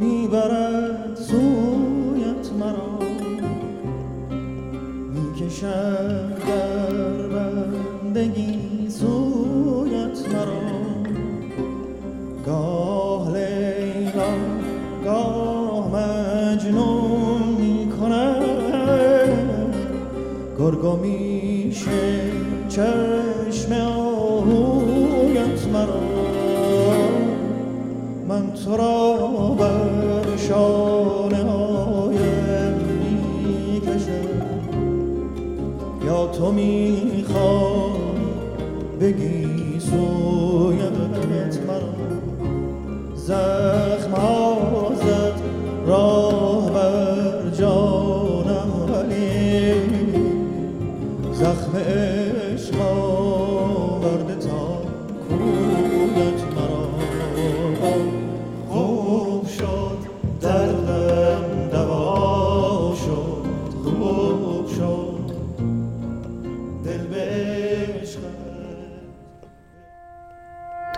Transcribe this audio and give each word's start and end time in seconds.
می‌برد 0.00 1.16
سویت 1.16 2.52
مرا 2.60 2.98
می‌کشد 5.14 6.38
در 6.48 7.28
بندگی 7.28 8.88
سویت 8.88 10.18
مرا. 10.34 10.70
گاه 12.46 13.32
لیلا 13.32 14.32
گاه 15.04 15.88
مجنون 15.88 17.42
می‌کند. 17.58 18.44
گرگا 20.58 20.96
میشه 20.96 22.30
چشم 22.68 23.72
آهویت 23.72 25.66
مرا. 25.72 26.39
من 28.30 28.52
تو 28.52 28.76
را 28.76 29.16
بر 29.58 30.36
شانه 30.36 31.36
هایم 31.36 32.74
می‌کشم 33.44 34.28
یا 36.06 36.26
تو 36.26 36.52
می‌خوای 36.52 37.90
بگی 39.00 39.80
سویت 39.80 41.56
مرا؟ 41.66 41.94
زخم 43.14 44.14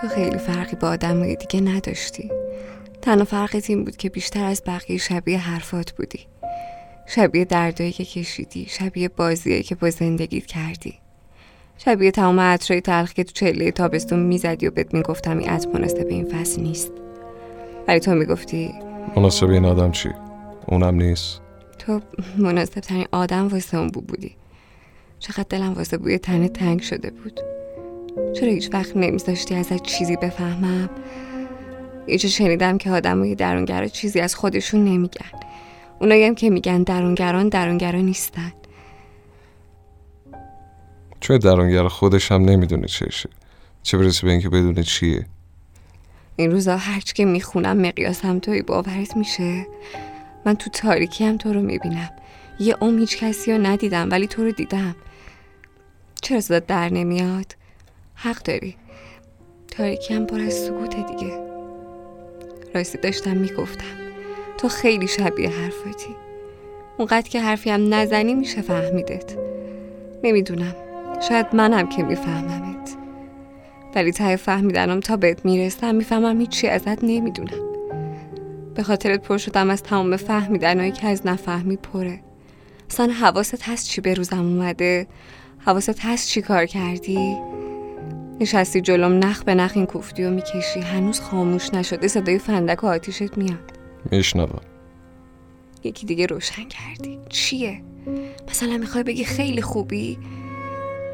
تو 0.02 0.08
خیلی 0.08 0.38
فرقی 0.38 0.76
با 0.76 0.88
آدمای 0.88 1.36
دیگه 1.36 1.60
نداشتی. 1.60 2.30
تنها 3.02 3.24
فرقت 3.24 3.70
این 3.70 3.84
بود 3.84 3.96
که 3.96 4.08
بیشتر 4.08 4.44
از 4.44 4.62
بقیه 4.66 4.98
شبیه 4.98 5.38
حرفات 5.38 5.92
بودی. 5.92 6.26
شبیه 7.06 7.44
دردایی 7.44 7.92
که 7.92 8.04
کشیدی 8.04 8.66
شبیه 8.68 9.08
بازیایی 9.08 9.62
که 9.62 9.74
با 9.74 9.90
زندگیت 9.90 10.46
کردی. 10.46 10.94
شبیه 11.78 12.10
تمام 12.10 12.40
عطرهای 12.40 12.80
تلخ 12.80 13.12
که 13.12 13.24
تو 13.24 13.32
چله 13.32 13.70
تابستون 13.70 14.18
می‌زدی 14.18 14.66
و 14.66 14.70
بهت 14.70 14.94
می‌گفتم 14.94 15.38
این 15.38 15.48
عطر 15.48 15.68
مناسب 15.68 16.06
این 16.06 16.24
فصل 16.24 16.62
نیست. 16.62 16.92
ولی 17.88 18.00
تو 18.00 18.14
می‌گفتی 18.14 18.74
مناسب 19.16 19.50
این 19.50 19.64
آدم 19.64 19.90
چی؟ 19.90 20.10
اونم 20.66 20.94
نیست؟ 20.94 21.40
تو 21.78 22.00
مناسب 22.38 22.80
ترین 22.80 23.06
آدم 23.12 23.48
واسه 23.48 23.78
اون 23.78 23.88
بو 23.88 24.00
بودی. 24.00 24.36
چقدر 25.18 25.46
دلم 25.48 25.72
واسه 25.72 25.98
بوی 25.98 26.18
تنه 26.18 26.48
تنگ 26.48 26.80
شده 26.80 27.10
بود. 27.10 27.40
چرا 28.34 28.48
هیچ 28.48 28.70
وقت 28.72 28.96
نمیذاشتی 28.96 29.54
ازت 29.54 29.82
چیزی 29.82 30.16
بفهمم؟ 30.16 30.90
یه 32.06 32.16
شنیدم 32.16 32.78
که 32.78 32.90
آدمای 32.90 33.34
درونگرا 33.34 33.86
چیزی 33.86 34.20
از 34.20 34.34
خودشون 34.34 34.84
نمیگن. 34.84 35.30
اونایی 36.00 36.24
هم 36.24 36.34
که 36.34 36.50
میگن 36.50 36.82
درونگران 36.82 37.48
درونگرا 37.48 38.00
نیستن. 38.00 38.52
چون 41.20 41.38
درونگر 41.38 41.88
خودش 41.88 42.32
هم 42.32 42.44
نمی‌دونه 42.44 42.86
چشه؟ 42.86 43.28
چه 43.82 43.98
برسه 43.98 44.26
به 44.26 44.30
اینکه 44.32 44.48
بدونه 44.48 44.82
چیه؟ 44.82 45.26
این 46.36 46.50
روزا 46.50 46.76
هرچی 46.76 47.14
که 47.14 47.24
می‌خونم 47.24 47.76
مقیاسم 47.76 48.38
توی 48.38 48.62
باورت 48.62 49.16
میشه. 49.16 49.66
من 50.46 50.54
تو 50.54 50.70
تاریکی 50.70 51.24
هم 51.24 51.36
تو 51.36 51.52
رو 51.52 51.62
می‌بینم. 51.62 52.10
یه 52.60 52.74
عمر 52.74 52.98
هیچ 52.98 53.18
کسی 53.18 53.52
رو 53.52 53.66
ندیدم 53.66 54.10
ولی 54.10 54.26
تو 54.26 54.44
رو 54.44 54.52
دیدم. 54.52 54.96
چرا 56.22 56.40
صدات 56.40 56.66
در 56.66 56.88
نمیاد؟ 56.88 57.61
حق 58.14 58.42
داری. 58.42 58.76
تاریکی 59.68 60.14
هم 60.14 60.26
پر 60.26 60.40
از 60.40 60.52
سکوت 60.52 60.96
دیگه. 60.96 61.32
راستی 62.74 62.98
داشتم 62.98 63.36
می‌گفتم. 63.36 63.84
تو 64.58 64.68
خیلی 64.68 65.08
شبیه 65.08 65.50
حرفاتی. 65.50 66.16
اونقدر 66.98 67.28
که 67.28 67.40
حرفی 67.40 67.70
هم 67.70 67.94
نزنی 67.94 68.34
میشه 68.34 68.62
فهمیدت. 68.62 69.36
نمی‌دونم. 70.24 70.74
شاید 71.28 71.46
منم 71.52 71.88
که 71.88 72.02
میفهممت. 72.02 72.96
ولی 73.94 74.12
ته 74.12 74.36
فهمیدنم 74.36 75.00
تا 75.00 75.16
بهت 75.16 75.44
می‌رسم 75.44 75.94
می‌فهمم 75.94 76.40
هیچی 76.40 76.68
ازت 76.68 77.04
نمی‌دونم. 77.04 77.72
به 78.74 78.82
خاطرت 78.82 79.22
پر 79.22 79.38
شدم 79.38 79.70
از 79.70 79.82
تمام 79.82 80.16
فهمیدنهایی 80.16 80.92
که 80.92 81.06
از 81.06 81.26
نفهمی 81.26 81.76
پره. 81.76 82.20
اصلا 82.90 83.12
حواست 83.12 83.62
هست 83.62 83.88
چی 83.88 84.00
به 84.00 84.14
روزم 84.14 84.38
اومده؟ 84.38 85.06
حواست 85.58 86.00
هست 86.00 86.28
چی 86.28 86.42
کار 86.42 86.66
کردی؟ 86.66 87.36
نشستی 88.40 88.80
جلوم 88.80 89.24
نخ 89.24 89.42
به 89.42 89.54
نخ 89.54 89.72
این 89.74 89.86
کوفتی 89.86 90.24
و 90.24 90.30
می‌کشی. 90.30 90.80
هنوز 90.80 91.20
خاموش 91.20 91.74
نشده 91.74 92.08
صدای 92.08 92.38
فندک 92.38 92.84
و 92.84 92.86
آتیشت 92.86 93.38
میاد. 93.38 93.72
میشنوم. 94.10 94.60
یکی 95.84 96.06
دیگه 96.06 96.26
روشن 96.26 96.64
کردی. 96.64 97.18
چیه؟ 97.28 97.80
مثلا 98.48 98.76
می‌خوای 98.76 99.04
بگی 99.04 99.24
خیلی 99.24 99.62
خوبی؟ 99.62 100.18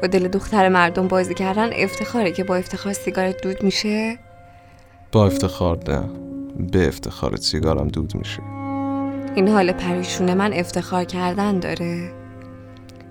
با 0.01 0.07
دل 0.07 0.27
دختر 0.27 0.69
مردم 0.69 1.07
بازی 1.07 1.33
کردن 1.33 1.69
افتخاره 1.73 2.31
که 2.31 2.43
با 2.43 2.55
افتخار 2.55 2.93
سیگارت 2.93 3.43
دود 3.43 3.63
میشه؟ 3.63 4.19
با 5.11 5.25
افتخار 5.25 5.79
نه. 5.87 6.03
به 6.71 6.87
افتخارت 6.87 7.41
سیگارم 7.41 7.87
دود 7.87 8.15
میشه. 8.15 8.41
این 9.35 9.47
حال 9.47 9.71
پریشون 9.71 10.33
من 10.33 10.53
افتخار 10.53 11.03
کردن 11.03 11.59
داره. 11.59 12.18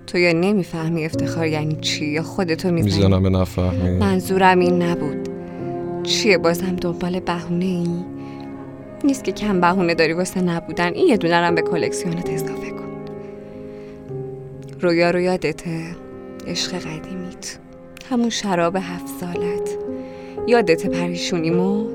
تو 0.09 0.19
یا 0.19 0.33
نمی‌فهمی 0.33 1.05
افتخار 1.05 1.47
یعنی 1.47 1.77
چی 1.81 2.07
یا 2.07 2.23
خودتو 2.23 2.71
می‌زنی 2.71 3.05
می‌زنم 3.05 3.23
به 3.23 3.29
نفهمی. 3.29 3.99
منظورم 3.99 4.59
این 4.59 4.83
نبود. 4.83 5.29
چیه 6.03 6.39
بازم 6.39 6.77
دنبال 6.77 7.21
بهونه 7.21 7.65
ای؟ 7.65 8.05
نیست 9.05 9.25
که 9.25 9.33
کم 9.33 9.61
بهونه 9.61 9.95
داری 9.95 10.13
واسه 10.13 10.41
نبودن. 10.41 10.95
این 10.95 11.09
یه 11.09 11.17
دونه 11.17 11.35
رم 11.35 11.55
به 11.55 11.63
کلکسیونت 11.63 12.31
اضافه 12.31 12.71
کن. 12.71 13.05
رویا 14.81 15.11
رو 15.11 15.21
یادته 15.21 15.81
عشق 16.47 16.79
قدیمیت. 16.79 17.59
همون 18.11 18.31
شراب 18.31 18.77
هفت 18.77 19.07
سالت. 19.21 19.77
یادت 20.47 20.87
پریشونیمو؟ 20.87 21.87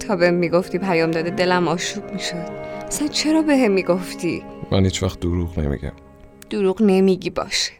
تا 0.00 0.16
به 0.16 0.30
می‌گفتی 0.30 0.78
پیام 0.78 1.10
داده 1.10 1.30
دلم 1.30 1.68
آشوب 1.68 2.12
می‌شد. 2.12 2.46
اصلا 2.86 3.08
چرا 3.08 3.42
به 3.42 3.56
هم 3.56 3.70
می‌گفتی؟ 3.70 4.42
من 4.72 4.84
هیچ 4.84 5.02
وقت 5.02 5.20
دروغ 5.20 5.58
نمیگم. 5.58 5.92
دروغ 6.50 6.82
نمیگی 6.82 7.30
باشه. 7.30 7.72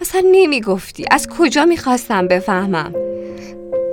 اصلا 0.00 0.22
نمی‌گفتی. 0.32 1.04
از 1.10 1.28
کجا 1.38 1.64
می‌خواستم 1.64 2.28
بفهمم؟ 2.28 2.94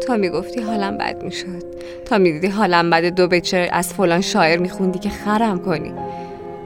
تا 0.07 0.18
می‌گفتی 0.18 0.62
حالم 0.62 0.97
بد 0.97 1.24
می‌شد. 1.24 1.63
تا 2.06 2.18
می‌دیدی 2.18 2.47
حالم 2.47 2.90
بد 2.90 3.06
دو 3.06 3.28
بچه 3.28 3.69
از 3.72 3.94
فلان 3.94 4.22
شاعر 4.22 4.57
میخوندی 4.57 5.00
که 5.00 5.09
خرم 5.09 5.59
کنی. 5.59 5.94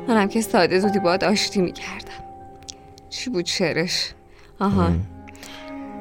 منم 0.08 0.28
که 0.28 0.42
ساده 0.42 0.80
زودی 0.80 1.00
باید 1.00 1.24
آشتی 1.24 1.62
می‌کردم. 1.62 2.24
چی 3.10 3.30
بود 3.30 3.46
شعرش؟ 3.46 4.14
آها. 4.60 4.90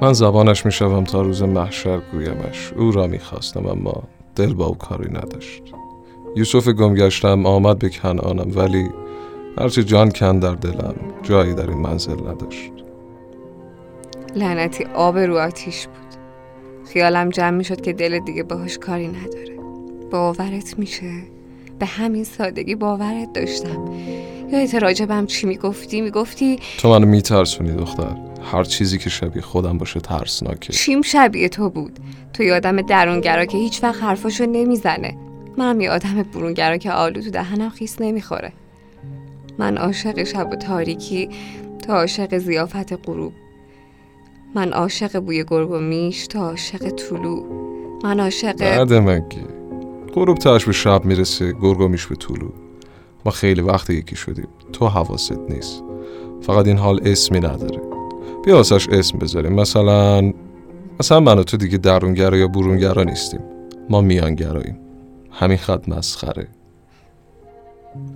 من 0.03 0.13
زبانش 0.13 0.67
می‌شوم 0.67 1.05
تا 1.05 1.23
روز 1.23 1.43
محشر 1.43 2.01
گویمش. 2.13 2.73
او 2.77 2.93
را 2.93 3.07
می‌خواستم 3.07 3.67
اما 3.67 4.03
دل 4.37 4.55
با 4.55 4.67
او 4.67 4.75
کاری 4.75 5.11
نداشت. 5.11 5.63
یوسف 6.37 6.69
گمگشتم 6.69 7.47
آمد 7.47 7.79
به 7.79 7.89
کنعانم 7.89 8.59
ولی 8.59 8.89
هرچی 9.59 9.85
جان 9.85 10.11
کن 10.11 10.39
در 10.39 10.55
دلم 10.55 10.95
جایی 11.23 11.55
در 11.55 11.71
این 11.71 11.79
منزل 11.79 12.21
نداشت. 12.29 12.73
لعنتی 14.35 14.85
آب 14.85 15.19
رو 15.19 15.39
آتیش 15.39 15.87
بود. 15.87 15.97
خیالم 16.93 17.29
جمع 17.29 17.57
می‌شد 17.57 17.81
که 17.81 17.93
دل 17.93 18.19
دیگه 18.19 18.43
باهاش 18.43 18.79
کاری 18.79 19.09
نداره. 19.09 19.57
باورت 20.11 20.79
میشه؟ 20.79 21.11
به 21.79 21.87
همین 21.87 22.25
سادگی 22.25 22.75
باورت 22.75 23.33
داشتم. 23.33 23.91
یادت 24.53 24.75
راجبم 24.75 25.27
چی 25.27 25.47
می‌گفتی؟ 25.47 26.01
می‌گفتی 26.01 26.59
تو 26.79 26.89
منو 26.89 27.07
میترسونی 27.07 27.73
دختر. 27.73 28.17
هر 28.53 28.65
چیزی 28.65 28.99
که 28.99 29.11
شبیه 29.11 29.43
خودم 29.43 29.79
باشه 29.79 30.01
ترسناکه. 30.01 30.73
چیم 30.73 31.03
شبیه 31.03 31.49
تو 31.49 31.71
بود؟ 31.71 31.99
تو 32.33 32.43
یه 32.43 32.55
آدم 32.55 32.83
درونگرا 32.83 33.45
که 33.45 33.59
هیچ 33.59 33.83
وقت 33.85 34.03
حرفاشو 34.03 34.47
نمی‌زنه. 34.47 35.17
منم 35.59 35.81
یه 35.81 35.91
آدم 35.91 36.23
برونگرا 36.35 36.77
که 36.77 36.93
آلو 36.93 37.21
تو 37.21 37.31
دهنم 37.31 37.71
خیس 37.71 38.01
نمی‌خوره. 38.01 38.53
من 39.59 39.77
عاشق 39.77 40.25
شب 40.25 40.49
و 40.53 40.57
تاریکی 40.57 41.29
تا 41.87 41.95
عاشق 41.95 42.39
زیافت 42.39 43.07
غروب. 43.09 43.33
من 44.55 44.73
عاشق 44.73 45.19
بوی 45.19 45.45
گرگ 45.45 45.71
و 45.71 45.79
میش 45.79 46.27
تا 46.27 46.49
عاشق 46.49 46.89
طلوع. 46.89 47.47
من 48.05 48.21
عاشق 48.21 48.57
بعد 48.57 48.93
مگه 48.93 49.45
غروب 50.15 50.39
تاش 50.39 50.65
به 50.65 50.73
شب 50.73 51.05
می‌رسه 51.05 51.53
گرگا 51.53 51.89
میش 51.89 52.07
به 52.07 52.15
طولو 52.15 52.49
ما 53.25 53.33
خیلی 53.33 53.61
وقت 53.61 53.91
یکی 53.91 54.17
شدیم 54.17 54.49
تو 54.73 54.87
حواست 54.87 55.39
نیست. 55.49 55.83
فقط 56.41 56.67
این 56.67 56.79
حال 56.79 57.01
اسمی 57.05 57.39
نداره. 57.39 57.81
بیا 58.45 58.57
واسش 58.57 58.89
اسم 58.89 59.19
بذاریم. 59.19 59.53
مثلا 59.53 60.33
مثلا 61.01 61.21
من 61.21 61.39
و 61.39 61.43
تو 61.43 61.57
دیگه 61.57 61.79
درونگرا 61.79 62.37
یا 62.37 62.49
برونگرا 62.49 63.03
نیستیم. 63.03 63.41
ما 63.91 64.01
میانگراییم. 64.01 64.79
همین 65.31 65.59
خط 65.59 65.89
مسخره. 65.89 66.49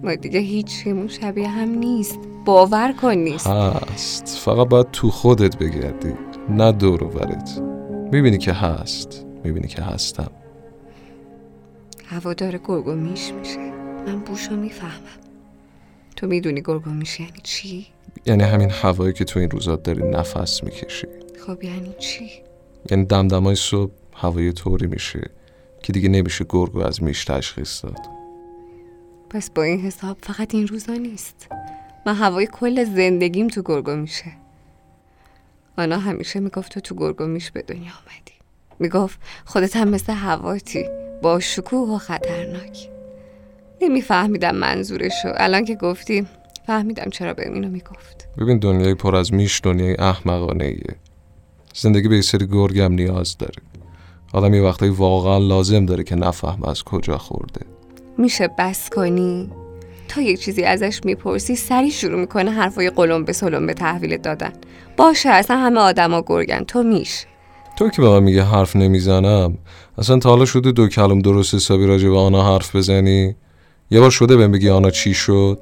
ما 0.03 0.15
دیگه 0.15 0.41
هیچیمون 0.41 1.09
شبیه 1.09 1.49
هم 1.49 1.69
نیست. 1.69 2.19
باور 2.44 2.93
کن 2.93 3.15
نیست. 3.15 3.47
هست. 3.47 4.29
فقط 4.29 4.69
باید 4.69 4.91
تو 4.91 5.11
خودت 5.11 5.56
بگردی 5.56 6.15
نه 6.49 6.73
دور 6.73 7.05
و 7.05 7.09
برت. 7.09 7.61
می‌بینی 8.12 8.38
که 8.38 8.53
هست. 8.53 9.27
می‌بینی 9.44 9.69
که 9.69 9.82
هستم. 9.82 10.31
هوا 12.06 12.35
داره 12.35 12.61
گرگ 12.65 12.87
و 12.87 12.93
میش 12.93 13.32
میشه. 13.32 13.71
من 14.06 14.19
بوشو 14.21 14.56
می‌فهمم. 14.56 14.93
تو 16.17 16.27
می‌دونی 16.27 16.62
گرگو 16.62 16.91
میشه 16.91 17.23
یعنی 17.23 17.41
چی؟ 17.43 17.87
یعنی 18.27 18.43
همین 18.43 18.71
هوایی 18.71 19.12
که 19.12 19.25
تو 19.25 19.38
این 19.41 19.50
روزا 19.50 19.77
داری 19.77 20.03
نفس 20.03 20.65
می‌کشی. 20.65 21.06
خب 21.47 21.65
یعنی 21.65 21.94
چی؟ 21.99 22.31
یعنی 22.91 23.05
دمدمای 23.05 23.55
صبح 23.55 23.93
هوای 24.15 24.53
طوری 24.53 24.87
میشه 24.87 25.31
که 25.82 25.93
دیگه 25.93 26.09
نمیشه 26.09 26.44
گرگو 26.49 26.81
از 26.81 27.03
میش 27.03 27.25
تشخیص 27.25 27.85
داد. 27.85 28.19
پس 29.31 29.50
با 29.50 29.62
این 29.62 29.81
حساب 29.81 30.17
فقط 30.23 30.55
این 30.55 30.67
روزا 30.67 30.93
نیست. 30.93 31.49
من 32.06 32.15
هوای 32.15 32.49
کل 32.53 32.85
زندگیم 32.85 33.49
تو 33.49 33.62
گرگو 33.62 33.97
میشه 33.97 34.32
آنا 35.79 35.99
همیشه 35.99 36.41
می‌گفت 36.41 36.73
تو 36.73 36.81
تو 36.81 36.94
گرگو 36.94 37.27
میش 37.27 37.50
به 37.50 37.62
دنیا 37.62 37.81
آمدی. 37.81 38.32
می‌گفت 38.79 39.21
خودت 39.44 39.77
هم 39.77 39.88
مثل 39.88 40.12
هواتی 40.12 40.85
با 41.23 41.41
شکوه 41.41 41.88
و 41.88 41.99
خطرناک. 41.99 42.88
نمیفهمیدم 43.82 44.56
منظورشو. 44.56 45.32
الان 45.37 45.65
که 45.65 45.75
گفتی 45.75 46.27
فهمیدم 46.67 47.11
چرا 47.11 47.35
به 47.35 47.49
اینو 47.49 47.69
می‌گفت. 47.69 48.29
ببین 48.38 48.59
دنیای 48.59 48.94
پر 48.94 49.17
از 49.17 49.35
میش 49.35 49.61
دنیای 49.65 49.97
احمقانه 49.99 50.65
ایه 50.65 50.97
زندگی 51.75 52.09
به 52.09 52.23
سری 52.23 52.47
گرگم 52.47 52.93
نیاز 52.93 53.38
داره. 53.38 53.62
آدم 54.32 54.55
یه 54.55 54.62
وقتایی 54.62 54.93
واقعا 54.93 55.38
لازم 55.38 55.87
داره 55.87 56.05
که 56.05 56.15
نفهم 56.15 56.65
از 56.65 56.82
کجا 56.82 57.19
خورده. 57.19 57.67
میشه 58.19 58.49
بس 58.59 58.91
کنی؟ 58.91 59.51
تا 60.09 60.21
یک 60.21 60.41
چیزی 60.41 60.65
ازش 60.65 61.01
می‌پرسی 61.05 61.57
سری 61.57 61.91
شروع 61.91 62.21
می‌کنه 62.21 62.51
حرفای 62.51 62.91
قلم 62.91 63.25
به 63.25 63.33
سلم 63.33 63.67
به 63.67 63.75
تحویل 63.75 64.17
دادن. 64.17 64.53
باشه 64.97 65.29
اصلا 65.29 65.57
همه 65.57 65.81
آدما 65.81 66.23
گرگن. 66.27 66.65
تو 66.65 66.83
میش. 66.83 67.25
تو 67.77 67.89
که 67.89 68.03
به 68.03 68.09
من 68.09 68.23
میگه 68.23 68.45
حرف 68.45 68.77
نمی‌زنم. 68.77 69.59
اصلا 69.99 70.19
تا 70.19 70.29
حالا 70.29 70.45
شده 70.45 70.73
دو 70.73 70.89
کلم 70.89 71.19
درست 71.19 71.55
حسابی 71.55 71.87
راجع 71.87 72.09
به 72.09 72.19
آنا 72.19 72.55
حرف 72.55 72.77
بزنی؟ 72.77 73.37
یه 73.91 74.01
بار 74.01 74.11
شده 74.11 74.37
بهم 74.37 74.53
بگی 74.53 74.69
آنا 74.69 74.91
چی 74.91 75.15
شد؟ 75.15 75.61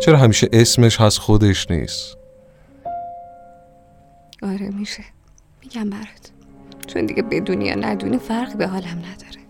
چرا 0.00 0.18
همیشه 0.18 0.48
اسمش 0.52 1.00
هست 1.00 1.18
خودش 1.18 1.70
نیست؟ 1.70 2.16
آره 4.42 4.70
میشه. 4.78 5.04
میگم 5.62 5.90
برات. 5.90 6.30
چون 6.86 7.06
دیگه 7.06 7.22
بدونی 7.22 7.64
یا 7.64 7.74
ندونی 7.74 8.18
فرقی 8.18 8.54
به 8.54 8.66
حالم 8.66 8.98
نداره. 8.98 9.45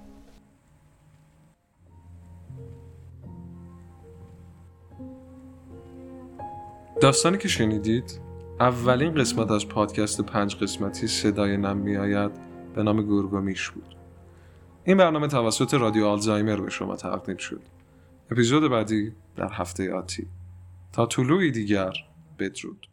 داستانی 7.00 7.38
که 7.38 7.48
شنیدید 7.48 8.20
اولین 8.60 9.14
قسمت 9.14 9.50
از 9.50 9.68
پادکست 9.68 10.20
پنج 10.20 10.56
قسمتی 10.56 11.06
صدای 11.06 11.56
نم 11.56 11.76
میآید 11.76 12.30
به 12.74 12.82
نام 12.82 13.02
گورگومیش 13.02 13.70
بود. 13.70 13.96
این 14.84 14.96
برنامه 14.96 15.26
توسط 15.26 15.74
رادیو 15.74 16.06
آلزایمر 16.06 16.60
به 16.60 16.70
شما 16.70 16.96
تقدیم 16.96 17.36
شد. 17.36 17.60
اپیزود 18.30 18.70
بعدی 18.70 19.12
در 19.36 19.52
هفته 19.52 19.94
آتی. 19.94 20.26
تا 20.92 21.06
طلوعی 21.06 21.50
دیگر 21.50 21.92
بدرود. 22.38 22.86